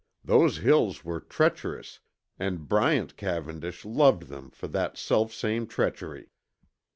[0.25, 1.99] Those hills were treacherous,
[2.39, 6.31] and Bryant Cavendish loved them for that selfsame treachery.